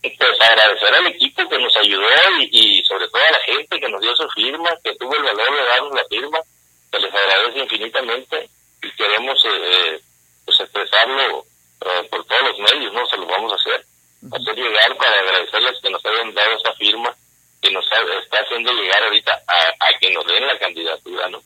[0.04, 2.06] Pues agradecer al equipo que nos ayudó
[2.50, 5.56] y, sobre todo a la gente que nos dio su firma, que tuvo el valor
[5.56, 6.38] de darnos la firma,
[6.90, 8.50] se les agradece infinitamente
[8.82, 10.00] y queremos eh, eh,
[10.44, 11.46] pues expresarlo
[11.80, 13.06] eh, por todos los medios, ¿no?
[13.06, 13.86] Se lo vamos a hacer,
[14.30, 17.16] hacer llegar para agradecerles que nos hayan dado esa firma
[17.62, 21.42] que nos está haciendo llegar ahorita a, que nos den la candidatura, ¿no?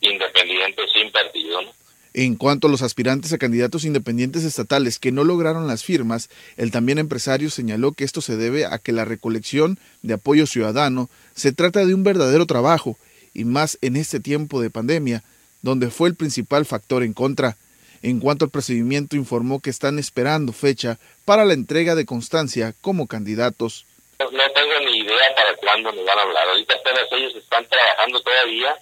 [0.00, 1.72] Independiente, sin partido, ¿no?
[2.18, 6.70] En cuanto a los aspirantes a candidatos independientes estatales que no lograron las firmas, el
[6.70, 11.52] también empresario señaló que esto se debe a que la recolección de apoyo ciudadano se
[11.52, 12.96] trata de un verdadero trabajo,
[13.34, 15.24] y más en este tiempo de pandemia,
[15.60, 17.58] donde fue el principal factor en contra.
[18.00, 23.08] En cuanto al procedimiento, informó que están esperando fecha para la entrega de constancia como
[23.08, 23.84] candidatos.
[24.20, 26.48] No tengo ni idea para cuándo nos van a hablar.
[26.48, 28.74] Ahorita apenas ellos están trabajando todavía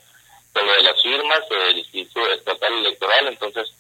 [0.63, 3.73] lo de las firmas del Instituto Estatal Electoral, entonces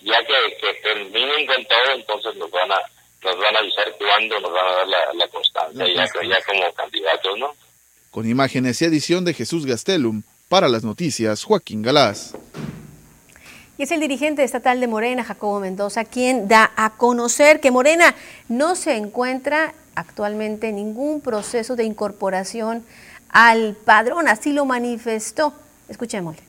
[0.00, 2.76] ya que, terminen con todo, entonces nos van a
[3.22, 7.38] nos van a avisar cuándo nos van a dar la, constancia, ya, ya como candidatos,
[7.38, 7.54] ¿no?
[8.10, 12.34] Con imágenes y edición de Jesús Gastelum, para las noticias, Joaquín Galás.
[13.78, 18.14] Y es el dirigente estatal de Morena, Jacobo Mendoza, quien da a conocer que Morena
[18.48, 22.84] no se encuentra actualmente en ningún proceso de incorporación
[23.30, 25.54] al padrón, así lo manifestó
[25.88, 26.42] Escuchémosle.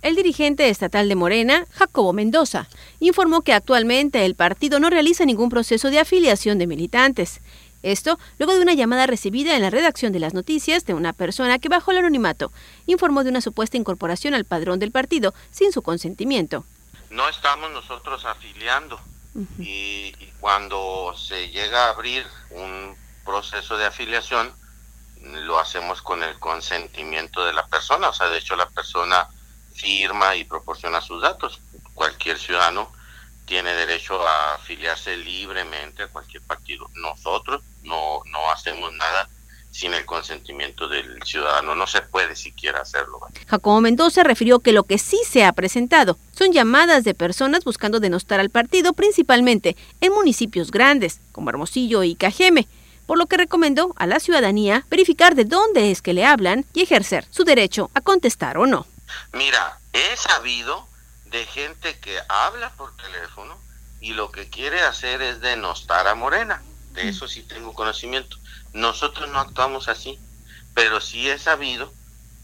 [0.00, 2.68] El dirigente estatal de Morena, Jacobo Mendoza,
[3.00, 7.40] informó que actualmente el partido no realiza ningún proceso de afiliación de militantes.
[7.82, 11.58] Esto luego de una llamada recibida en la redacción de las noticias de una persona
[11.58, 12.52] que bajo el anonimato
[12.86, 16.64] informó de una supuesta incorporación al padrón del partido sin su consentimiento.
[17.10, 19.00] No estamos nosotros afiliando
[19.58, 24.52] y cuando se llega a abrir un proceso de afiliación,
[25.46, 29.28] lo hacemos con el consentimiento de la persona, o sea, de hecho la persona
[29.74, 31.60] firma y proporciona sus datos.
[31.94, 32.90] Cualquier ciudadano
[33.46, 36.90] tiene derecho a afiliarse libremente a cualquier partido.
[36.94, 39.28] Nosotros no, no hacemos nada
[39.70, 41.74] sin el consentimiento del ciudadano.
[41.74, 43.20] No se puede siquiera hacerlo.
[43.46, 48.00] Jacobo Mendoza refirió que lo que sí se ha presentado son llamadas de personas buscando
[48.00, 52.66] denostar al partido, principalmente en municipios grandes, como Hermosillo y Cajeme
[53.08, 56.82] por lo que recomendó a la ciudadanía verificar de dónde es que le hablan y
[56.82, 58.86] ejercer su derecho a contestar o no.
[59.32, 60.86] Mira, he sabido
[61.24, 63.58] de gente que habla por teléfono
[64.02, 66.62] y lo que quiere hacer es denostar a Morena.
[66.92, 67.08] De mm.
[67.08, 68.36] eso sí tengo conocimiento.
[68.74, 70.18] Nosotros no actuamos así,
[70.74, 71.90] pero sí he sabido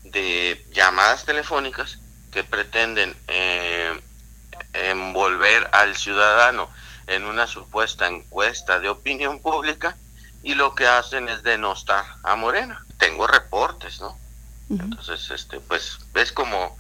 [0.03, 1.98] de llamadas telefónicas
[2.33, 4.00] que pretenden eh,
[4.72, 6.70] envolver al ciudadano
[7.07, 9.98] en una supuesta encuesta de opinión pública
[10.44, 12.85] y lo que hacen es denostar a Morena.
[12.98, 14.16] Tengo reportes, ¿no?
[14.68, 16.76] Entonces, este, pues ves como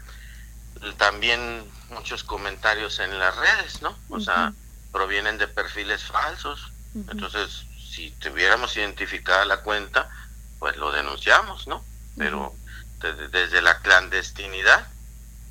[0.98, 3.96] también muchos comentarios en las redes, ¿no?
[4.10, 4.52] O sea,
[4.92, 6.72] provienen de perfiles falsos.
[6.94, 10.10] Entonces, si tuviéramos identificada la cuenta,
[10.58, 11.82] pues lo denunciamos, ¿no?
[12.18, 12.54] Pero
[13.00, 14.86] desde la clandestinidad,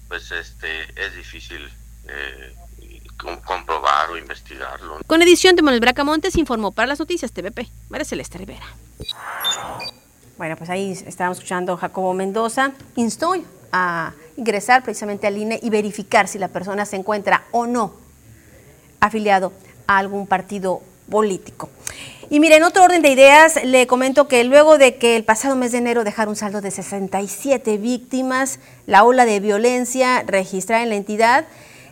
[0.07, 1.71] pues este es difícil
[2.07, 2.55] eh,
[3.17, 4.99] comprobar o investigarlo.
[5.07, 8.65] Con edición de Manuel Bracamontes informó para las noticias TVP, María Celeste Rivera.
[10.37, 12.71] Bueno, pues ahí estábamos escuchando a Jacobo Mendoza.
[12.95, 13.35] Instó
[13.71, 17.93] a ingresar precisamente al INE y verificar si la persona se encuentra o no
[18.99, 19.53] afiliado
[19.87, 21.69] a algún partido político.
[22.29, 25.55] Y mire, en otro orden de ideas, le comento que luego de que el pasado
[25.55, 30.89] mes de enero dejara un saldo de 67 víctimas, la ola de violencia registrada en
[30.89, 31.45] la entidad,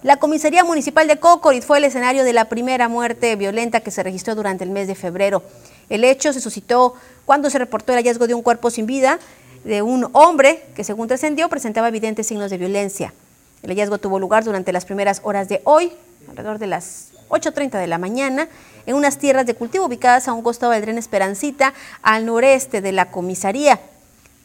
[0.04, 4.02] la Comisaría Municipal de Cocorit fue el escenario de la primera muerte violenta que se
[4.02, 5.44] registró durante el mes de febrero.
[5.90, 6.96] El hecho se suscitó
[7.26, 9.20] cuando se reportó el hallazgo de un cuerpo sin vida
[9.64, 13.14] de un hombre que, según trascendió, presentaba evidentes signos de violencia.
[13.62, 15.92] El hallazgo tuvo lugar durante las primeras horas de hoy,
[16.28, 18.48] alrededor de las 8.30 de la mañana,
[18.88, 22.92] en unas tierras de cultivo ubicadas a un costado del tren Esperancita, al noreste de
[22.92, 23.80] la comisaría.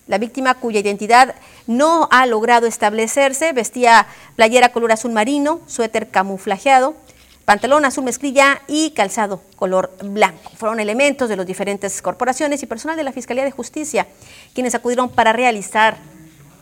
[0.07, 1.35] La víctima, cuya identidad
[1.67, 6.95] no ha logrado establecerse, vestía playera color azul marino, suéter camuflajeado,
[7.45, 10.53] pantalón azul mezclilla y calzado color blanco.
[10.57, 14.07] Fueron elementos de las diferentes corporaciones y personal de la Fiscalía de Justicia
[14.55, 15.97] quienes acudieron para realizar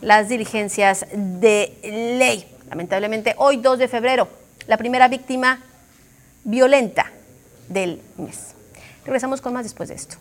[0.01, 1.77] las diligencias de
[2.17, 2.47] ley.
[2.69, 4.27] Lamentablemente, hoy 2 de febrero,
[4.67, 5.61] la primera víctima
[6.43, 7.11] violenta
[7.69, 8.55] del mes.
[9.05, 10.17] Regresamos con más después de esto.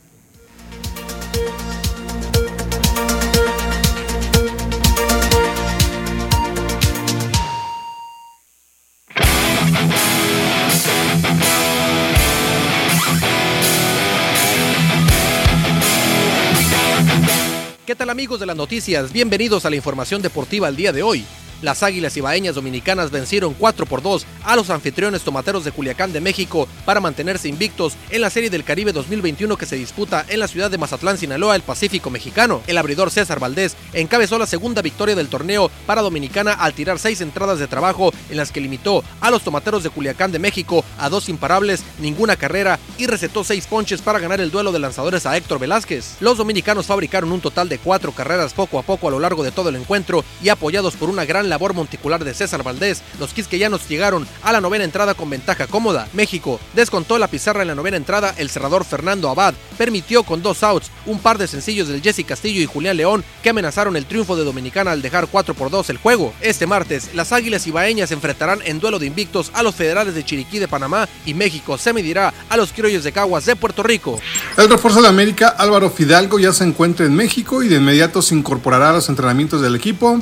[17.86, 19.12] ¿Qué tal amigos de las noticias?
[19.12, 21.26] Bienvenidos a la información deportiva al día de hoy.
[21.62, 26.20] Las Águilas Ibaeñas Dominicanas vencieron 4 por 2 a los anfitriones tomateros de Culiacán de
[26.20, 30.48] México para mantenerse invictos en la Serie del Caribe 2021 que se disputa en la
[30.48, 32.62] ciudad de Mazatlán, Sinaloa, el Pacífico mexicano.
[32.66, 37.20] El abridor César Valdés encabezó la segunda victoria del torneo para Dominicana al tirar seis
[37.20, 41.08] entradas de trabajo en las que limitó a los tomateros de Culiacán de México a
[41.08, 45.36] dos imparables, ninguna carrera y recetó seis ponches para ganar el duelo de lanzadores a
[45.36, 46.16] Héctor Velázquez.
[46.20, 49.52] Los dominicanos fabricaron un total de cuatro carreras poco a poco a lo largo de
[49.52, 53.88] todo el encuentro y apoyados por una gran labor monticular de César Valdés, los quisqueyanos
[53.88, 56.08] llegaron a la novena entrada con ventaja cómoda.
[56.12, 60.62] México descontó la pizarra en la novena entrada, el cerrador Fernando Abad permitió con dos
[60.62, 64.36] outs un par de sencillos del Jesse Castillo y Julián León que amenazaron el triunfo
[64.36, 66.32] de Dominicana al dejar 4 por 2 el juego.
[66.40, 70.24] Este martes, las Águilas Ibaeñas se enfrentarán en duelo de invictos a los federales de
[70.24, 74.18] Chiriquí de Panamá y México se medirá a los criollos de Caguas de Puerto Rico.
[74.56, 78.34] El refuerzo de América, Álvaro Fidalgo, ya se encuentra en México y de inmediato se
[78.34, 80.20] incorporará a los entrenamientos del equipo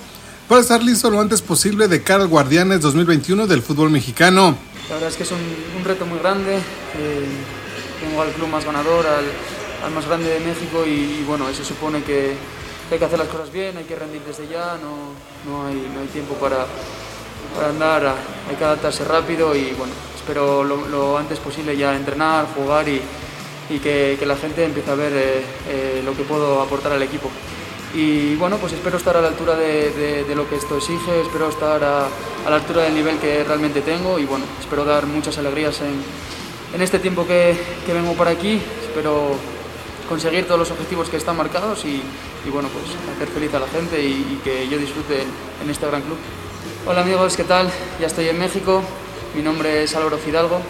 [0.49, 4.57] para estar listo lo antes posible de cara al Guardianes 2021 del fútbol mexicano.
[4.88, 5.38] La verdad es que es un,
[5.78, 6.57] un reto muy grande.
[6.57, 7.26] Eh,
[8.01, 9.24] tengo al club más ganador, al,
[9.84, 12.34] al más grande de México y, y, bueno, eso supone que,
[12.90, 15.14] hay que hacer las cosas bien, hay que rendir desde ya, no,
[15.51, 16.66] no, hay, no hay tiempo para,
[17.55, 18.14] para andar,
[18.51, 23.01] hay que adaptarse rápido y bueno, espero lo, lo antes posible ya entrenar, jugar y,
[23.70, 27.03] y que, que, la gente empiece a ver eh, eh, lo que puedo aportar al
[27.03, 27.30] equipo
[27.95, 31.20] y bueno, pues espero estar a la altura de, de, de lo que esto exige,
[31.20, 35.07] espero estar a, a, la altura del nivel que realmente tengo y bueno, espero dar
[35.07, 36.03] muchas alegrías en,
[36.74, 39.36] en este tiempo que, que, vengo por aquí, espero
[40.09, 42.03] conseguir todos los objetivos que están marcados y,
[42.47, 42.84] y bueno, pues
[43.14, 45.24] hacer feliz a la gente y, y, que yo disfrute
[45.62, 46.16] en este gran club.
[46.86, 47.70] Hola amigos, ¿qué tal?
[48.01, 48.82] Ya estoy en México,
[49.36, 50.61] mi nombre es Álvaro Fidalgo,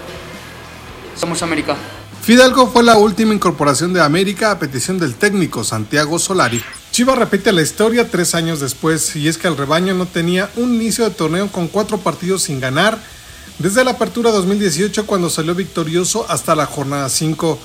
[1.16, 1.76] somos América.
[2.20, 6.62] Fidalgo fue la última incorporación de América a petición del técnico Santiago Solari.
[6.92, 10.74] Chivas repite la historia tres años después y es que el rebaño no tenía un
[10.74, 12.98] inicio de torneo con cuatro partidos sin ganar
[13.58, 17.58] desde la apertura 2018 cuando salió victorioso hasta la jornada 5.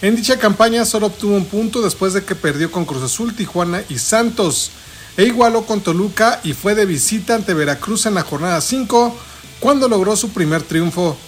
[0.00, 3.82] En dicha campaña solo obtuvo un punto después de que perdió con Cruz Azul, Tijuana
[3.90, 4.70] y Santos
[5.18, 9.14] e igualó con Toluca y fue de visita ante Veracruz en la jornada 5
[9.60, 11.18] cuando logró su primer triunfo.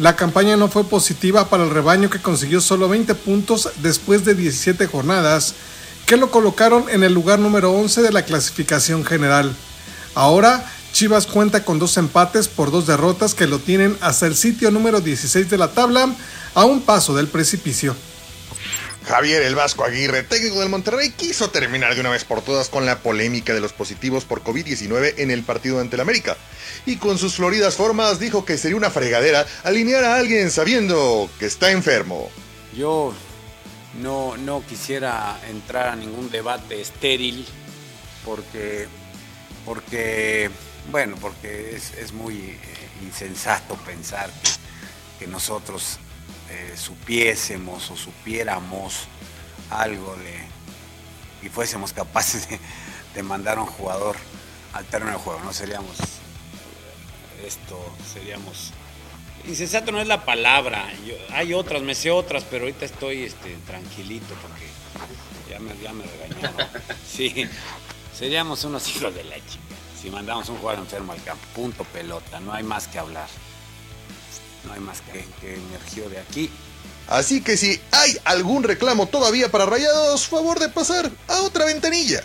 [0.00, 4.34] La campaña no fue positiva para el rebaño que consiguió solo 20 puntos después de
[4.34, 5.54] 17 jornadas
[6.08, 9.54] que lo colocaron en el lugar número 11 de la clasificación general.
[10.14, 14.70] Ahora, Chivas cuenta con dos empates por dos derrotas que lo tienen hasta el sitio
[14.70, 16.08] número 16 de la tabla,
[16.54, 17.94] a un paso del precipicio.
[19.06, 22.86] Javier El Vasco Aguirre, técnico del Monterrey, quiso terminar de una vez por todas con
[22.86, 26.38] la polémica de los positivos por COVID-19 en el partido ante el América.
[26.86, 31.44] Y con sus floridas formas dijo que sería una fregadera alinear a alguien sabiendo que
[31.44, 32.30] está enfermo.
[32.74, 33.12] Yo
[34.02, 37.46] no, no quisiera entrar a ningún debate estéril
[38.24, 38.88] porque,
[39.64, 40.50] porque
[40.90, 42.58] bueno, porque es, es muy eh,
[43.02, 44.30] insensato pensar
[45.18, 45.98] que, nosotros
[46.48, 49.08] eh, supiésemos o supiéramos
[49.68, 50.16] algo
[51.42, 52.60] y fuésemos capaces de,
[53.14, 54.16] de, mandar a un jugador
[54.72, 55.96] al terreno de juego, no seríamos
[57.44, 57.78] esto,
[58.12, 58.72] seríamos
[59.48, 60.92] insensato no es la palabra.
[61.06, 64.66] Yo, hay otras, me sé otras, pero ahorita estoy este, tranquilito porque
[65.50, 66.68] ya me, ya me regañaron.
[67.08, 67.48] Sí,
[68.16, 69.68] seríamos unos hijos de la chica
[70.00, 71.44] si mandamos un jugador enfermo al campo.
[71.54, 73.28] Punto pelota, no hay más que hablar.
[74.64, 76.50] No hay más que, que emergió de aquí.
[77.08, 82.22] Así que si hay algún reclamo todavía para Rayados, favor de pasar a otra ventanilla.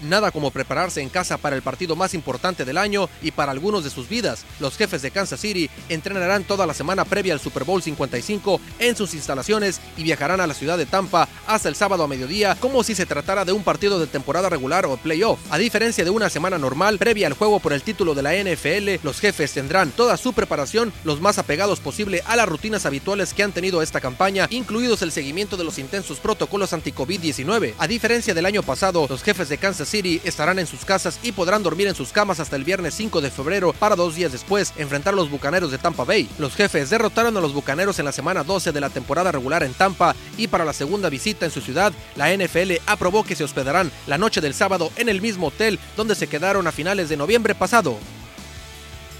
[0.00, 3.84] Nada como prepararse en casa para el partido más importante del año y para algunos
[3.84, 4.44] de sus vidas.
[4.60, 8.96] Los jefes de Kansas City entrenarán toda la semana previa al Super Bowl 55 en
[8.96, 12.82] sus instalaciones y viajarán a la ciudad de Tampa hasta el sábado a mediodía como
[12.82, 15.40] si se tratara de un partido de temporada regular o playoff.
[15.50, 19.04] A diferencia de una semana normal previa al juego por el título de la NFL,
[19.04, 23.42] los jefes tendrán toda su preparación los más apegados posible a las rutinas habituales que
[23.42, 27.74] han tenido esta campaña, incluidos el seguimiento de los intensos protocolos anti-COVID-19.
[27.78, 31.32] A diferencia del año pasado, los jefes de Kansas City estarán en sus casas y
[31.32, 34.72] podrán dormir en sus camas hasta el viernes 5 de febrero para dos días después
[34.76, 36.28] enfrentar a los Bucaneros de Tampa Bay.
[36.38, 39.74] Los jefes derrotaron a los Bucaneros en la semana 12 de la temporada regular en
[39.74, 43.90] Tampa y para la segunda visita en su ciudad, la NFL aprobó que se hospedarán
[44.06, 47.54] la noche del sábado en el mismo hotel donde se quedaron a finales de noviembre
[47.54, 47.98] pasado.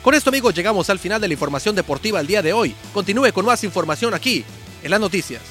[0.03, 2.75] Con esto amigos llegamos al final de la información deportiva el día de hoy.
[2.93, 4.45] Continúe con más información aquí,
[4.83, 5.43] en las noticias.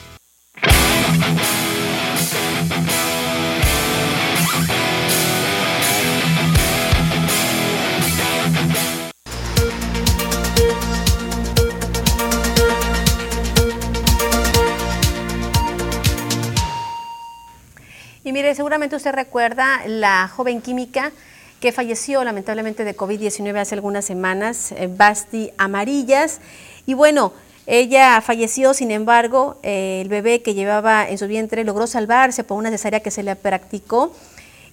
[18.56, 21.12] Seguramente usted recuerda la joven química
[21.60, 26.40] que falleció lamentablemente de COVID-19 hace algunas semanas, eh, Basti Amarillas.
[26.86, 27.34] Y bueno,
[27.66, 32.58] ella falleció, sin embargo, eh, el bebé que llevaba en su vientre logró salvarse por
[32.58, 34.14] una cesárea que se le practicó.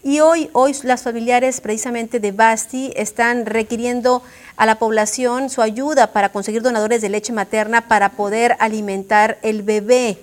[0.05, 4.23] Y hoy, hoy las familiares precisamente de Basti están requiriendo
[4.57, 9.63] a la población su ayuda para conseguir donadores de leche materna para poder alimentar el
[9.63, 10.19] bebé.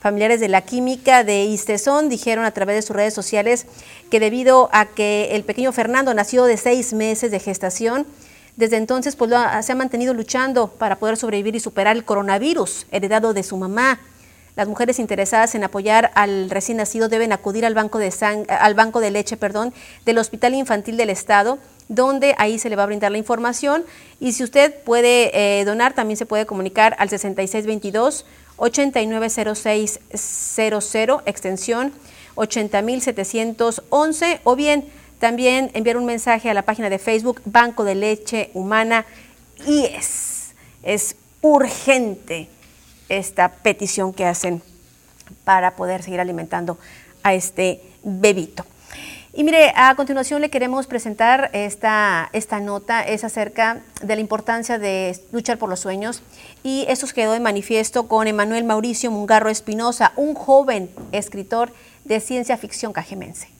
[0.00, 3.66] Familiares de la química de Istezón dijeron a través de sus redes sociales
[4.10, 8.06] que debido a que el pequeño Fernando nació de seis meses de gestación,
[8.56, 9.30] desde entonces pues,
[9.60, 14.00] se ha mantenido luchando para poder sobrevivir y superar el coronavirus heredado de su mamá.
[14.56, 18.10] Las mujeres interesadas en apoyar al recién nacido deben acudir al banco de,
[18.48, 19.74] al banco de leche perdón,
[20.06, 23.84] del Hospital Infantil del Estado, donde ahí se le va a brindar la información.
[24.18, 25.30] Y si usted puede
[25.60, 28.24] eh, donar, también se puede comunicar al 6622
[28.60, 31.92] 890600, extensión
[32.34, 34.84] 80711, o bien
[35.18, 39.06] también enviar un mensaje a la página de Facebook Banco de Leche Humana
[39.66, 42.48] y es, es urgente
[43.08, 44.62] esta petición que hacen
[45.44, 46.76] para poder seguir alimentando
[47.22, 48.64] a este bebito.
[49.32, 54.78] Y mire, a continuación le queremos presentar esta, esta nota, es acerca de la importancia
[54.78, 56.22] de luchar por los sueños
[56.64, 61.72] y eso quedó en manifiesto con Emanuel Mauricio Mungarro Espinosa, un joven escritor
[62.04, 63.59] de ciencia ficción cajemense.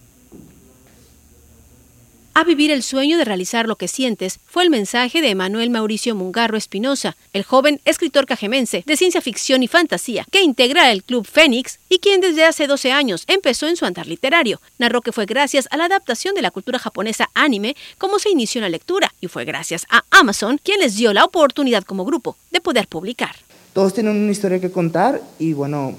[2.32, 6.14] A vivir el sueño de realizar lo que sientes fue el mensaje de Emanuel Mauricio
[6.14, 11.26] Mungarro Espinosa, el joven escritor cajemense de ciencia ficción y fantasía que integra el Club
[11.26, 14.60] Fénix y quien desde hace 12 años empezó en su andar literario.
[14.78, 18.60] Narró que fue gracias a la adaptación de la cultura japonesa anime como se inició
[18.60, 22.60] la lectura y fue gracias a Amazon quien les dio la oportunidad como grupo de
[22.60, 23.34] poder publicar.
[23.72, 25.96] Todos tienen una historia que contar y bueno,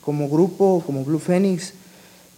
[0.00, 1.74] como grupo, como Club Fénix,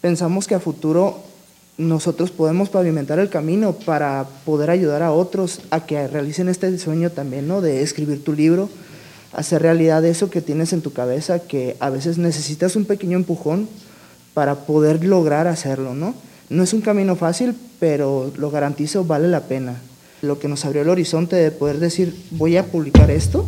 [0.01, 1.34] pensamos que a futuro
[1.77, 7.11] nosotros podemos pavimentar el camino para poder ayudar a otros a que realicen este sueño
[7.11, 7.61] también, ¿no?
[7.61, 8.69] De escribir tu libro,
[9.33, 13.69] hacer realidad eso que tienes en tu cabeza, que a veces necesitas un pequeño empujón
[14.35, 16.15] para poder lograr hacerlo, ¿no?
[16.49, 19.77] No es un camino fácil, pero lo garantizo, vale la pena.
[20.23, 23.45] Lo que nos abrió el horizonte de poder decir, voy a publicar esto,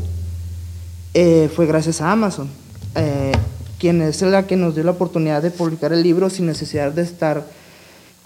[1.15, 2.49] eh, fue gracias a Amazon,
[2.97, 3.33] eh,
[3.79, 7.03] quien es la que nos dio la oportunidad de publicar el libro sin necesidad de
[7.03, 7.47] estar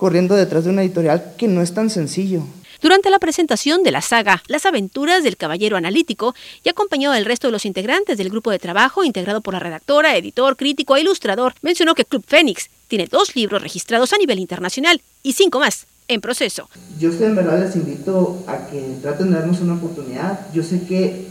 [0.01, 2.42] corriendo detrás de una editorial que no es tan sencillo.
[2.80, 6.34] Durante la presentación de la saga Las aventuras del caballero analítico
[6.64, 10.16] y acompañado del resto de los integrantes del grupo de trabajo integrado por la redactora,
[10.16, 15.03] editor, crítico e ilustrador, mencionó que Club Fénix tiene dos libros registrados a nivel internacional
[15.22, 16.70] y cinco más en proceso.
[16.98, 20.46] Yo en verdad les invito a que traten de darnos una oportunidad.
[20.55, 21.26] Yo sé que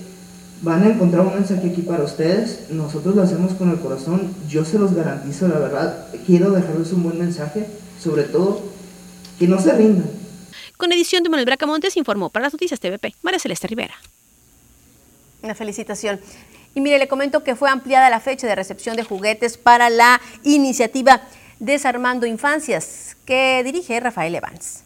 [0.61, 2.69] van a encontrar un mensaje aquí para ustedes.
[2.69, 4.31] Nosotros lo hacemos con el corazón.
[4.47, 6.05] Yo se los garantizo, la verdad.
[6.27, 7.65] Quiero dejarles un buen mensaje
[8.01, 8.61] sobre todo,
[9.37, 10.09] que no se rindan.
[10.77, 13.95] Con edición de Manuel Bracamontes informó para las noticias TVP, María Celeste Rivera.
[15.41, 16.19] Una felicitación.
[16.75, 20.21] Y mire, le comento que fue ampliada la fecha de recepción de juguetes para la
[20.43, 21.21] iniciativa
[21.59, 24.83] Desarmando Infancias, que dirige Rafael Evans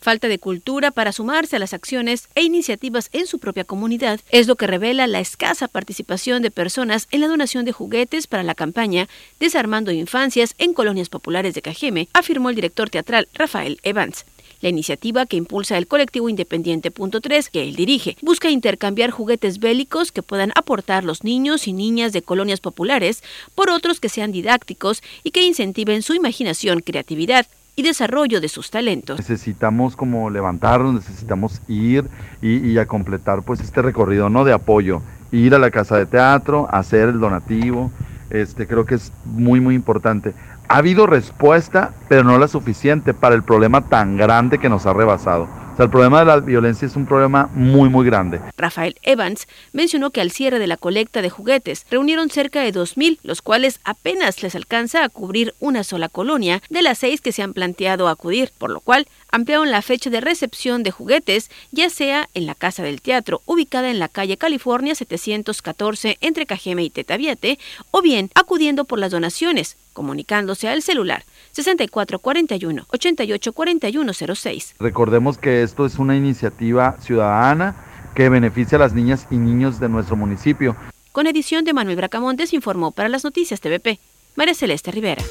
[0.00, 4.46] falta de cultura para sumarse a las acciones e iniciativas en su propia comunidad es
[4.46, 8.54] lo que revela la escasa participación de personas en la donación de juguetes para la
[8.54, 14.24] campaña Desarmando Infancias en Colonias Populares de Cajeme, afirmó el director teatral Rafael Evans.
[14.60, 19.58] La iniciativa que impulsa el colectivo Independiente Punto 3, que él dirige, busca intercambiar juguetes
[19.58, 23.22] bélicos que puedan aportar los niños y niñas de colonias populares
[23.54, 27.46] por otros que sean didácticos y que incentiven su imaginación, creatividad,
[27.76, 29.18] y desarrollo de sus talentos.
[29.18, 32.06] Necesitamos como levantarnos, necesitamos ir
[32.42, 35.02] y, a completar pues este recorrido no de apoyo,
[35.32, 37.90] ir a la casa de teatro, hacer el donativo,
[38.30, 40.34] este creo que es muy muy importante.
[40.68, 44.92] Ha habido respuesta, pero no la suficiente para el problema tan grande que nos ha
[44.92, 45.48] rebasado
[45.84, 48.40] el problema de la violencia es un problema muy, muy grande.
[48.56, 53.18] Rafael Evans mencionó que al cierre de la colecta de juguetes reunieron cerca de 2.000,
[53.22, 57.42] los cuales apenas les alcanza a cubrir una sola colonia de las seis que se
[57.42, 62.28] han planteado acudir, por lo cual ampliaron la fecha de recepción de juguetes, ya sea
[62.34, 67.58] en la Casa del Teatro, ubicada en la calle California 714 entre Cajeme y Tetaviate,
[67.90, 71.24] o bien acudiendo por las donaciones, comunicándose al celular
[71.62, 74.74] 6441 884106.
[74.78, 77.74] Recordemos que esto es una iniciativa ciudadana
[78.14, 80.76] que beneficia a las niñas y niños de nuestro municipio.
[81.12, 83.98] Con edición de Manuel Bracamontes informó para las noticias TVP,
[84.36, 85.22] María Celeste Rivera.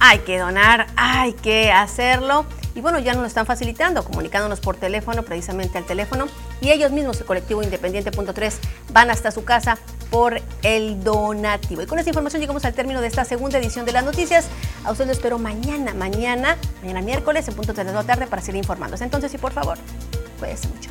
[0.00, 2.44] Hay que donar, hay que hacerlo.
[2.74, 6.26] Y bueno, ya nos lo están facilitando, comunicándonos por teléfono, precisamente al teléfono.
[6.60, 8.54] Y ellos mismos, el colectivo Independiente.3,
[8.92, 9.78] van hasta su casa
[10.10, 11.82] por el donativo.
[11.82, 14.46] Y con esta información llegamos al término de esta segunda edición de las noticias.
[14.84, 18.58] A ustedes lo espero mañana, mañana, mañana miércoles, en punto de la tarde, para seguir
[18.58, 19.04] informándose.
[19.04, 19.78] Entonces, y por favor,
[20.38, 20.90] cuídense mucho.